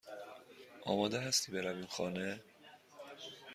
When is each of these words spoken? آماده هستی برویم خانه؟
آماده 0.81 1.19
هستی 1.19 1.51
برویم 1.51 1.85
خانه؟ 1.85 2.39